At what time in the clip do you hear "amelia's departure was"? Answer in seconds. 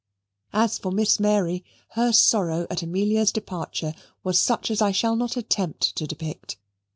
2.81-4.39